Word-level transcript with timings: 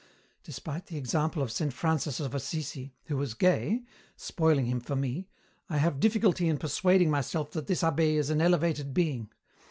Despite 0.43 0.87
the 0.87 0.97
example 0.97 1.43
of 1.43 1.51
Saint 1.51 1.73
Francis 1.73 2.19
of 2.19 2.33
Assisi, 2.33 2.95
who 3.03 3.17
was 3.17 3.35
gay 3.35 3.83
spoiling 4.15 4.65
him 4.65 4.79
for 4.79 4.95
me 4.95 5.29
I 5.69 5.77
have 5.77 5.99
difficulty 5.99 6.49
in 6.49 6.57
persuading 6.57 7.11
myself 7.11 7.51
that 7.51 7.67
this 7.67 7.83
abbé 7.83 8.15
is 8.15 8.31
an 8.31 8.41
elevated 8.41 8.95
being. 8.95 9.29